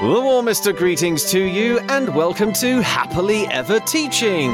[0.00, 4.52] The warmest of greetings to you, and welcome to Happily Ever Teaching.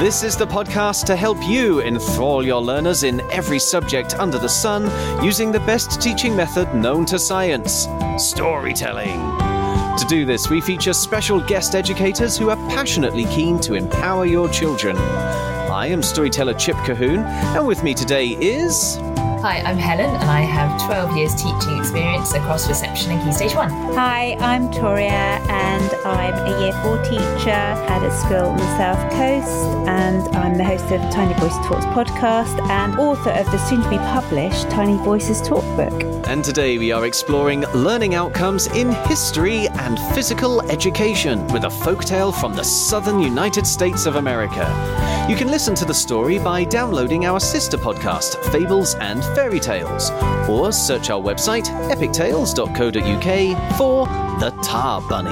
[0.00, 4.48] This is the podcast to help you enthrall your learners in every subject under the
[4.48, 4.90] sun
[5.24, 7.86] using the best teaching method known to science
[8.18, 9.20] storytelling.
[9.98, 14.48] To do this, we feature special guest educators who are passionately keen to empower your
[14.48, 14.96] children.
[14.96, 17.24] I am storyteller Chip Colquhoun,
[17.56, 18.98] and with me today is.
[19.42, 23.56] Hi, I'm Helen, and I have 12 years teaching experience across reception and Key Stage
[23.56, 23.70] 1.
[23.96, 29.00] Hi, I'm Toria, and I'm a Year 4 teacher at a school on the South
[29.10, 33.82] Coast, and I'm the host of Tiny Voices Talks podcast and author of the soon
[33.82, 36.22] to be published Tiny Voices Talk book.
[36.28, 42.32] And today we are exploring learning outcomes in history and physical education with a folktale
[42.32, 44.64] from the southern United States of America.
[45.28, 50.10] You can listen to the story by downloading our sister podcast, Fables and Fairy Tales,
[50.48, 54.06] or search our website, epictales.co.uk, for
[54.40, 55.30] The Tar Bunny.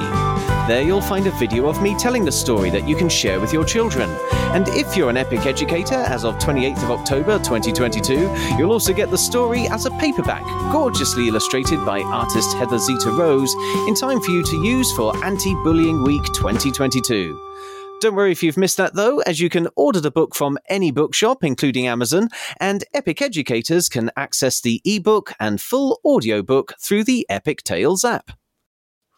[0.65, 3.51] There you'll find a video of me telling the story that you can share with
[3.51, 4.09] your children.
[4.55, 9.11] And if you're an epic educator, as of 28th of October 2022, you'll also get
[9.11, 13.53] the story as a paperback, gorgeously illustrated by artist Heather Zeta Rose,
[13.89, 17.50] in time for you to use for Anti Bullying Week 2022.
[18.01, 20.89] Don't worry if you've missed that though, as you can order the book from any
[20.89, 27.27] bookshop, including Amazon, and Epic educators can access the ebook and full audiobook through the
[27.29, 28.31] Epic Tales app.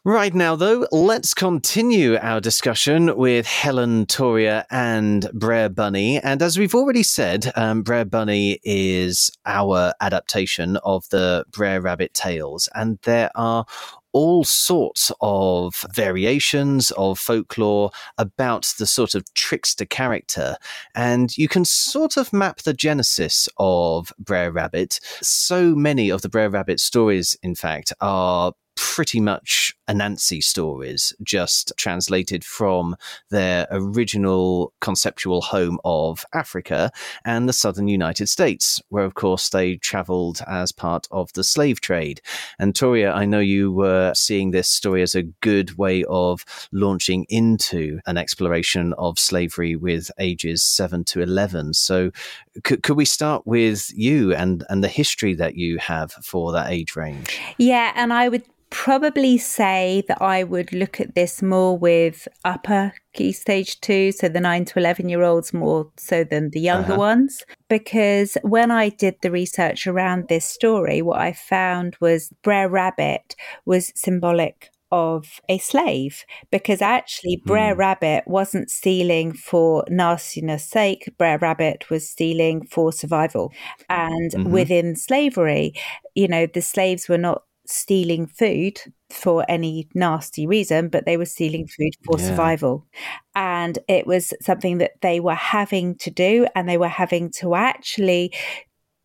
[0.04, 6.20] Right now, though, let's continue our discussion with Helen Toria and Brer Bunny.
[6.20, 12.14] And as we've already said, um, Brer Bunny is our adaptation of the Brer Rabbit
[12.14, 13.66] tales, and there are
[14.14, 20.56] all sorts of variations of folklore about the sort of trickster character.
[20.96, 25.00] And you can sort of map the genesis of Brer Rabbit.
[25.22, 31.74] So many of the Brer Rabbit stories, in fact, are pretty much Anansi stories, just
[31.78, 32.96] translated from
[33.30, 36.92] their original conceptual home of Africa
[37.26, 41.82] and the southern United States, where, of course, they traveled as part of the slave
[41.82, 42.22] trade.
[42.60, 47.26] And Toria, I know you were seeing this story as a good way of launching
[47.30, 51.74] into an exploration of slavery with ages 7 to 11.
[51.74, 52.12] So,
[52.64, 56.72] could, could we start with you and, and the history that you have for that
[56.72, 57.40] age range?
[57.58, 58.44] Yeah, and I would
[58.74, 59.73] probably say
[60.08, 64.66] that I would look at this more with upper key stage two, so the nine
[64.66, 67.00] to 11 year olds more so than the younger uh-huh.
[67.00, 67.44] ones.
[67.70, 73.36] Because when I did the research around this story, what I found was Brer Rabbit
[73.66, 77.80] was symbolic of a slave because actually Brer mm.
[77.80, 81.12] Rabbit wasn't stealing for nastiness sake.
[81.18, 83.52] Brer Rabbit was stealing for survival.
[83.90, 84.52] And mm-hmm.
[84.52, 85.74] within slavery,
[86.14, 88.80] you know, the slaves were not stealing food
[89.10, 92.28] for any nasty reason, but they were stealing food for yeah.
[92.28, 92.86] survival.
[93.36, 97.56] And it was something that they were having to do, and they were having to
[97.56, 98.34] actually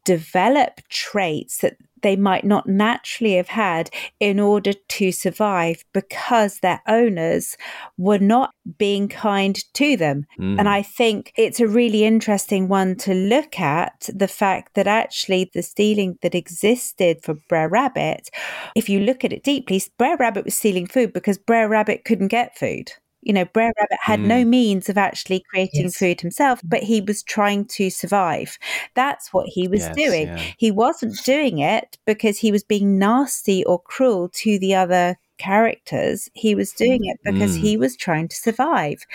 [0.04, 6.80] develop traits that they might not naturally have had in order to survive because their
[6.86, 7.56] owners
[7.96, 10.26] were not being kind to them.
[10.38, 10.58] Mm.
[10.58, 15.50] And I think it's a really interesting one to look at the fact that actually
[15.52, 18.30] the stealing that existed for Brer Rabbit,
[18.74, 22.28] if you look at it deeply, Brer Rabbit was stealing food because Brer Rabbit couldn't
[22.28, 22.92] get food.
[23.28, 24.24] You know, Brer Rabbit had mm.
[24.24, 25.96] no means of actually creating yes.
[25.98, 28.58] food himself, but he was trying to survive.
[28.94, 30.26] That's what he was yes, doing.
[30.26, 30.42] Yeah.
[30.56, 36.28] He wasn't doing it because he was being nasty or cruel to the other characters.
[36.34, 37.60] He was doing it because mm.
[37.60, 39.06] he was trying to survive.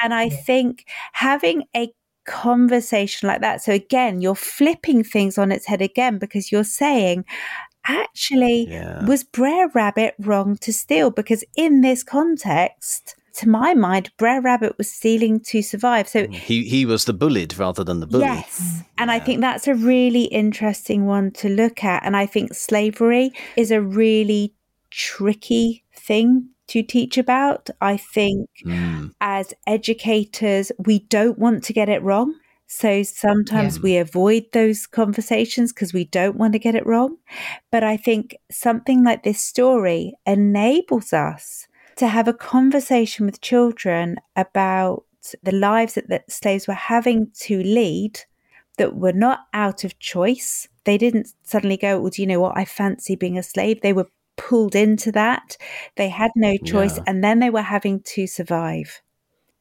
[0.00, 0.36] And I yeah.
[0.36, 1.92] think having a
[2.24, 7.24] conversation like that, so again, you're flipping things on its head again because you're saying,
[7.86, 9.04] actually, yeah.
[9.06, 11.10] was Brer Rabbit wrong to steal?
[11.10, 16.08] Because in this context, to my mind, Brer Rabbit was stealing to survive.
[16.08, 18.24] So mm, he he was the bullied rather than the bully.
[18.24, 19.14] Yes, and yeah.
[19.14, 22.04] I think that's a really interesting one to look at.
[22.04, 24.54] And I think slavery is a really
[24.90, 27.70] tricky thing to teach about.
[27.80, 29.12] I think mm.
[29.20, 32.34] as educators, we don't want to get it wrong.
[32.66, 33.82] So sometimes yeah.
[33.82, 37.18] we avoid those conversations because we don't want to get it wrong.
[37.70, 41.66] But I think something like this story enables us
[42.02, 45.04] to have a conversation with children about
[45.44, 48.18] the lives that the slaves were having to lead
[48.76, 50.66] that were not out of choice.
[50.82, 52.58] They didn't suddenly go, Well, do you know what?
[52.58, 53.82] I fancy being a slave.
[53.82, 55.56] They were pulled into that.
[55.94, 56.96] They had no choice.
[56.96, 57.04] Yeah.
[57.06, 59.00] And then they were having to survive.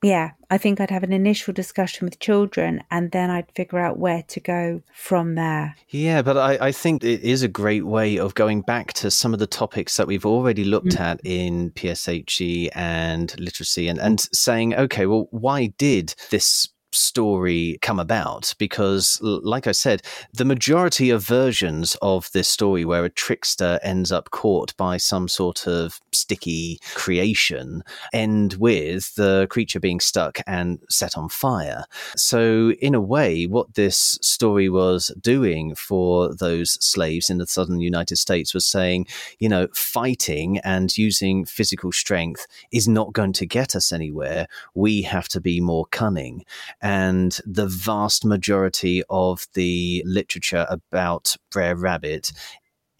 [0.04, 4.00] Yeah, I think I'd have an initial discussion with children and then I'd figure out
[4.00, 5.76] where to go from there.
[5.90, 9.34] Yeah, but I, I think it is a great way of going back to some
[9.34, 11.00] of the topics that we've already looked mm.
[11.00, 18.00] at in PSHE and literacy and, and saying, okay, well, why did this story come
[18.00, 18.54] about?
[18.58, 20.02] Because like i said
[20.34, 25.28] the majority of versions of this story where a trickster ends up caught by some
[25.28, 27.84] sort of sticky creation
[28.14, 31.86] end with the creature being stuck and set on fire.
[32.16, 37.80] So in a way what this story was doing for those slaves in the southern
[37.80, 39.08] united states was saying
[39.40, 44.48] you know fighting and using physical strength is not going to get us anywhere.
[44.74, 46.46] We have to be more cunning
[46.82, 52.32] and the vast majority of the literature about Brer Rabbit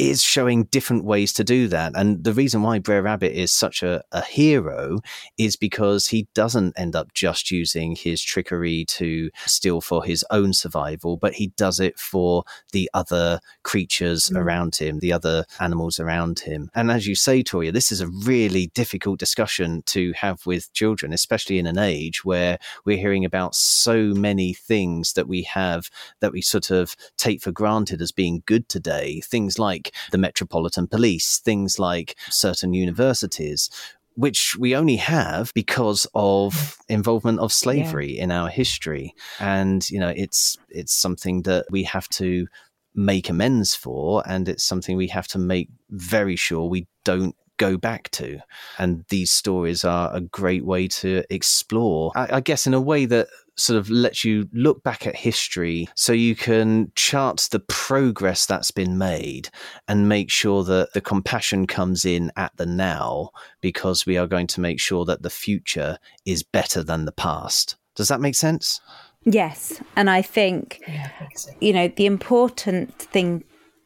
[0.02, 1.92] is showing different ways to do that.
[1.96, 5.00] And the reason why Brer Rabbit is such a, a, hero
[5.38, 10.54] is because he doesn't end up just using his trickery to steal for his own
[10.54, 14.38] survival, but he does it for the other creatures mm.
[14.38, 16.72] around him, the other animals around him.
[16.74, 21.14] And as you say, Toria, this is a really difficult discussion to have with children,
[21.14, 26.32] especially in an age where we're hearing about so many things that we have that
[26.32, 29.22] we sort of take for granted as being good today.
[29.22, 33.70] Things like the Metropolitan Police, things like certain universities,
[34.16, 38.24] which we only have because of involvement of slavery yeah.
[38.24, 42.46] in our history and you know it's it's something that we have to
[42.94, 47.78] make amends for and it's something we have to make very sure we don't go
[47.78, 48.40] back to.
[48.80, 53.06] And these stories are a great way to explore, I, I, guess, in a way
[53.06, 53.28] that
[53.58, 58.72] sort of lets you look back at history so you can chart the progress that's
[58.72, 59.50] been made
[59.88, 63.30] and make sure that the compassion comes in at the now
[63.62, 67.76] because we are going to make sure that the future is better than the past.
[67.96, 68.80] Does that make sense?
[69.24, 69.82] Yes.
[69.96, 71.52] And I think, yeah, I so.
[71.60, 73.44] you know, the important thing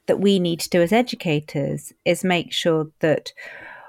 [0.08, 3.34] that we need to do as educators is make sure that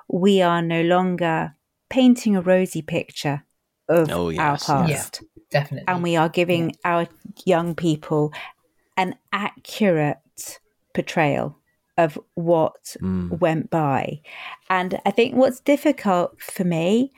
[0.09, 1.55] we are no longer
[1.91, 3.45] painting a rosy picture
[3.89, 4.69] of oh, yes.
[4.69, 5.23] our past.
[5.23, 5.89] Yeah, definitely.
[5.89, 6.77] And we are giving yeah.
[6.85, 7.09] our
[7.45, 8.33] young people
[8.97, 10.61] an accurate
[10.95, 11.59] portrayal
[11.99, 13.39] of what mm.
[13.41, 14.21] went by.
[14.69, 17.13] And I think what's difficult for me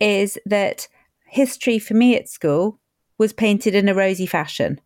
[0.00, 0.88] is that
[1.26, 2.80] history for me at school
[3.18, 4.80] was painted in a rosy fashion.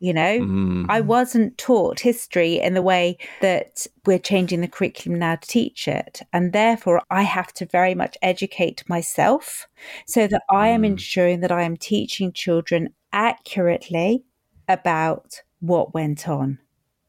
[0.00, 0.86] You know, mm.
[0.88, 5.88] I wasn't taught history in the way that we're changing the curriculum now to teach
[5.88, 6.22] it.
[6.32, 9.66] And therefore, I have to very much educate myself
[10.06, 10.86] so that I am mm.
[10.86, 14.24] ensuring that I am teaching children accurately
[14.68, 16.58] about what went on.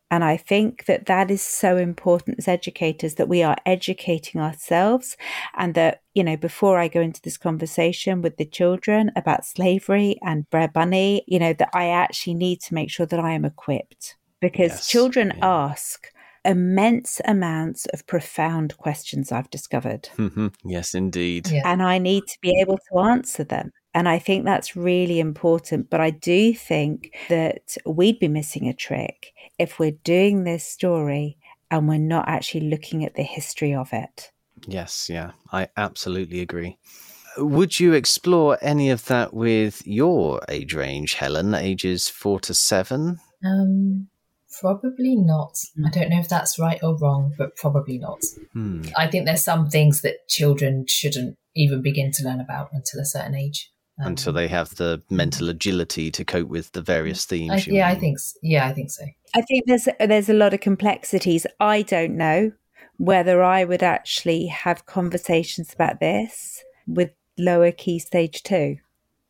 [0.10, 5.18] And I think that that is so important as educators that we are educating ourselves
[5.58, 10.18] and that, you know, before I go into this conversation with the children about slavery
[10.22, 13.44] and Brer Bunny, you know, that I actually need to make sure that I am
[13.44, 14.88] equipped because yes.
[14.88, 15.46] children yeah.
[15.46, 16.08] ask
[16.46, 20.10] immense amounts of profound questions I've discovered.
[20.18, 20.48] Mm-hmm.
[20.64, 21.50] Yes, indeed.
[21.50, 21.64] Yeah.
[21.66, 23.72] And I need to be able to answer them.
[23.98, 25.90] And I think that's really important.
[25.90, 31.40] But I do think that we'd be missing a trick if we're doing this story
[31.72, 34.32] and we're not actually looking at the history of it.
[34.68, 36.78] Yes, yeah, I absolutely agree.
[37.38, 43.18] Would you explore any of that with your age range, Helen, ages four to seven?
[43.44, 44.10] Um,
[44.62, 45.58] probably not.
[45.84, 48.22] I don't know if that's right or wrong, but probably not.
[48.54, 48.84] Hmm.
[48.96, 53.06] I think there's some things that children shouldn't even begin to learn about until a
[53.06, 57.52] certain age um, until they have the mental agility to cope with the various themes.
[57.68, 57.96] I, yeah, mean.
[57.98, 58.20] I think.
[58.20, 58.40] So.
[58.42, 59.06] Yeah, I think so.
[59.36, 61.46] I think there's there's a lot of complexities.
[61.60, 62.52] I don't know
[62.98, 68.78] whether I would actually have conversations about this with lower key stage two,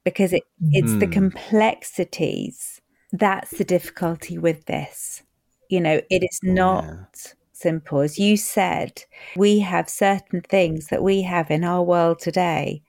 [0.04, 1.00] because it, it's mm.
[1.00, 1.12] the hmm.
[1.12, 2.82] complexities
[3.12, 5.24] that's the difficulty with this.
[5.70, 6.84] You know, it is not.
[6.84, 8.02] Yeah simple.
[8.02, 9.04] As you said,
[9.36, 12.84] we have certain things that we have in our world today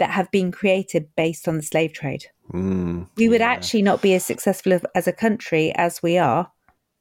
[0.00, 2.26] that have been created based on the slave trade.
[2.52, 3.50] Mm, we would yeah.
[3.50, 6.50] actually not be as successful as a country as we are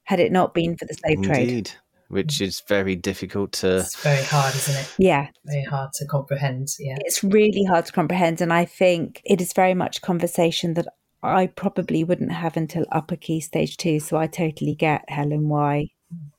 [0.04, 1.50] had it not been for the slave trade.
[1.50, 1.66] Indeed.
[1.66, 1.78] trade.
[2.10, 3.78] Which is very difficult to.
[3.78, 4.96] It's very hard, isn't it?
[4.98, 5.28] Yeah.
[5.46, 6.70] Very hard to comprehend.
[6.80, 6.98] Yeah.
[7.02, 8.42] It's really hard to comprehend.
[8.42, 10.88] And I think it is very much conversation that
[11.22, 14.00] I probably wouldn't have until upper key stage two.
[14.00, 15.90] So I totally get, Helen, why.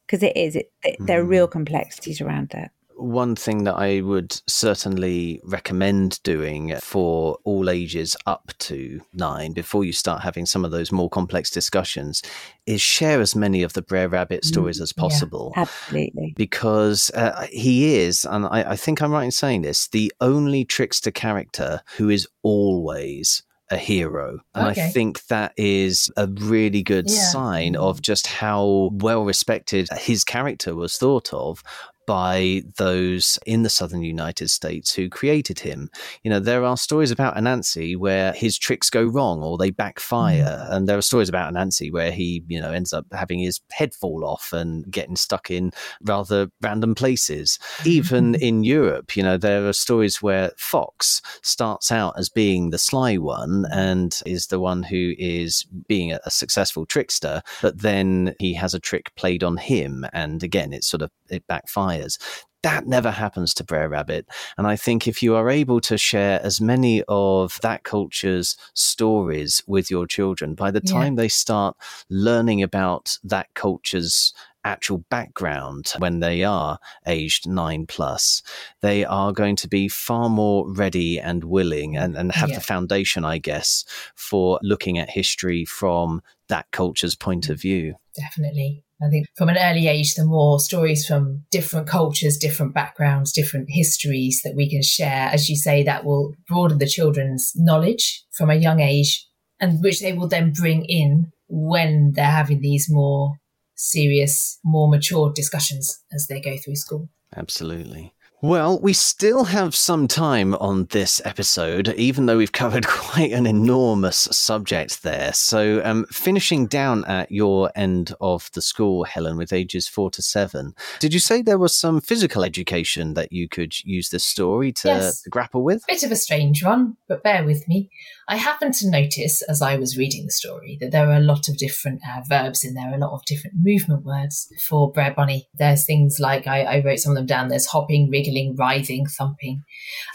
[0.06, 1.52] Because it is, it, it, there are real mm.
[1.52, 8.52] complexities around it one thing that I would certainly recommend doing for all ages up
[8.58, 12.22] to nine, before you start having some of those more complex discussions,
[12.66, 15.52] is share as many of the Brer Rabbit mm, stories as possible.
[15.56, 16.34] Yeah, absolutely.
[16.36, 20.64] Because uh, he is, and I, I think I'm right in saying this, the only
[20.64, 24.40] trickster character who is always a hero.
[24.54, 24.84] And okay.
[24.84, 27.20] I think that is a really good yeah.
[27.30, 31.62] sign of just how well respected his character was thought of
[32.06, 35.90] by those in the southern United States who created him.
[36.24, 40.66] You know, there are stories about Anansi where his tricks go wrong or they backfire.
[40.68, 40.72] Mm.
[40.74, 43.94] And there are stories about Anansi where he, you know, ends up having his head
[43.94, 47.58] fall off and getting stuck in rather random places.
[47.84, 52.78] Even in Europe, you know, there are stories where Fox starts out as being the
[52.78, 58.34] sly one and is the one who is being a, a successful trickster, but then
[58.38, 60.06] he has a trick played on him.
[60.12, 62.18] And again, it's sort of, it backfires.
[62.62, 64.26] That never happens to Brer Rabbit.
[64.58, 69.62] And I think if you are able to share as many of that culture's stories
[69.66, 71.22] with your children, by the time yeah.
[71.22, 71.74] they start
[72.10, 74.34] learning about that culture's
[74.64, 78.42] actual background when they are aged nine plus,
[78.82, 82.56] they are going to be far more ready and willing and, and have yeah.
[82.56, 87.94] the foundation, I guess, for looking at history from that culture's point of view.
[88.14, 88.84] Definitely.
[89.02, 93.68] I think from an early age, the more stories from different cultures, different backgrounds, different
[93.70, 98.50] histories that we can share, as you say, that will broaden the children's knowledge from
[98.50, 99.26] a young age
[99.58, 103.34] and which they will then bring in when they're having these more
[103.80, 107.08] serious, more mature discussions as they go through school.
[107.34, 108.12] Absolutely.
[108.42, 113.46] Well, we still have some time on this episode, even though we've covered quite an
[113.46, 115.34] enormous subject there.
[115.34, 120.22] So, um, finishing down at your end of the school, Helen, with ages four to
[120.22, 124.72] seven, did you say there was some physical education that you could use this story
[124.72, 125.22] to, yes.
[125.28, 125.84] grapple with?
[125.86, 127.90] Bit of a strange one, but bear with me.
[128.26, 131.48] I happened to notice as I was reading the story that there are a lot
[131.48, 135.48] of different uh, verbs in there, a lot of different movement words for Brer Bunny.
[135.52, 137.48] There's things like I, I wrote some of them down.
[137.48, 139.62] There's hopping, wriggling wriggling, writhing, thumping.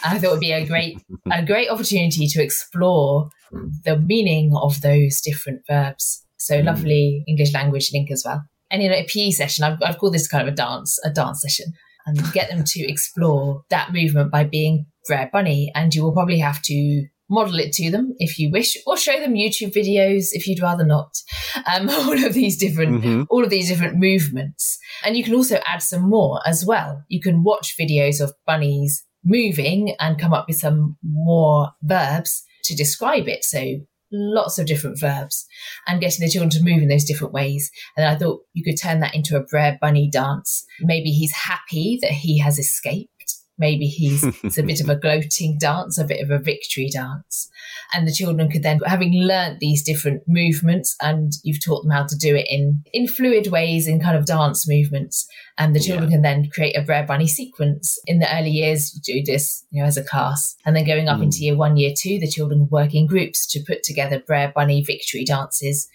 [0.03, 3.29] And I thought it would be a great, a great opportunity to explore
[3.84, 6.25] the meaning of those different verbs.
[6.38, 6.65] So mm.
[6.65, 8.43] lovely English language link as well.
[8.72, 11.41] And in a PE session, I've, I've called this kind of a dance, a dance
[11.41, 11.74] session,
[12.05, 15.72] and get them to explore that movement by being Brer Bunny.
[15.75, 19.20] And you will probably have to model it to them if you wish, or show
[19.20, 21.15] them YouTube videos if you'd rather not.
[21.74, 23.24] Um, all of these different, mm-hmm.
[23.29, 27.03] all of these different movements, and you can also add some more as well.
[27.08, 32.75] You can watch videos of bunnies moving and come up with some more verbs to
[32.75, 33.44] describe it.
[33.44, 33.79] So
[34.12, 35.46] lots of different verbs
[35.88, 37.72] and getting the children to move in those different ways.
[37.98, 40.65] And I thought you could turn that into a Brer Bunny dance.
[40.82, 43.12] Maybe he's happy that he has escaped
[43.58, 47.50] Maybe he's it's a bit of a gloating dance, a bit of a victory dance.
[47.94, 52.06] And the children could then, having learnt these different movements, and you've taught them how
[52.06, 55.28] to do it in, in fluid ways, in kind of dance movements.
[55.58, 56.16] And the children yeah.
[56.16, 57.98] can then create a Brer Bunny sequence.
[58.08, 60.56] In the early years, you do this, you know, as a class.
[60.66, 61.24] And then going up mm.
[61.24, 64.84] into year one, year two, the children work in groups to put together Brer Bunny
[64.84, 65.88] victory dances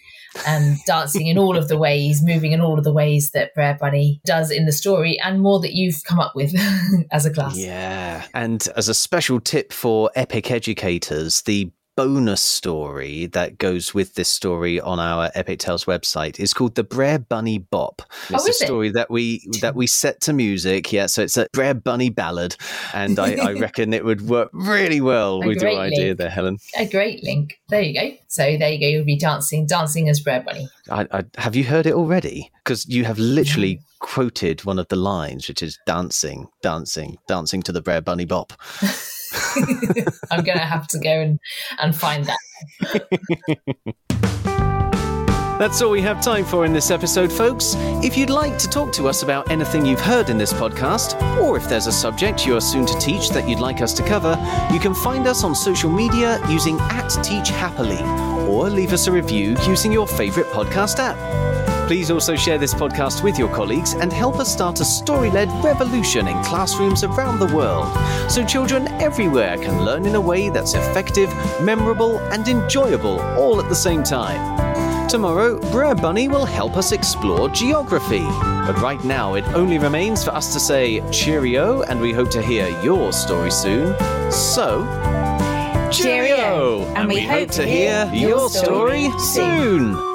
[0.47, 3.77] and dancing in all of the ways, moving in all of the ways that Brer
[3.79, 6.53] Bunny does in the story, and more that you've come up with
[7.11, 7.50] as a class.
[7.55, 8.25] Yeah.
[8.33, 14.29] And as a special tip for epic educators, the bonus story that goes with this
[14.29, 18.01] story on our Epic Tales website is called the Brer Bunny Bop.
[18.01, 18.93] Oh, it's oh, a story it?
[18.93, 20.91] that we that we set to music.
[20.91, 22.55] Yeah, so it's a Brer Bunny ballad,
[22.93, 25.93] and I, I reckon it would work really well with your link.
[25.93, 26.57] idea there, Helen.
[26.77, 27.59] A great link.
[27.69, 28.17] There you go.
[28.27, 28.87] So there you go.
[28.87, 30.69] You'll be dancing, dancing as Brer Bunny.
[30.89, 32.51] I, I, have you heard it already?
[32.63, 37.71] Because you have literally quoted one of the lines, which is dancing, dancing, dancing to
[37.71, 38.51] the Brer Bunny Bop.
[40.31, 41.39] I'm going to have to go and,
[41.79, 42.37] and find that.
[45.61, 47.75] That's all we have time for in this episode, folks.
[48.03, 51.55] If you'd like to talk to us about anything you've heard in this podcast, or
[51.55, 54.35] if there's a subject you are soon to teach that you'd like us to cover,
[54.73, 58.01] you can find us on social media using at Teach Happily,
[58.47, 61.60] or leave us a review using your favourite podcast app.
[61.91, 65.49] Please also share this podcast with your colleagues and help us start a story led
[65.61, 67.85] revolution in classrooms around the world
[68.31, 71.29] so children everywhere can learn in a way that's effective,
[71.61, 75.09] memorable, and enjoyable all at the same time.
[75.09, 78.23] Tomorrow, Brer Bunny will help us explore geography.
[78.65, 82.41] But right now, it only remains for us to say cheerio, and we hope to
[82.41, 83.99] hear your story soon.
[84.31, 84.85] So,
[85.91, 86.85] cheerio!
[86.85, 90.10] And, and we, hope, hope to hear your story, story soon.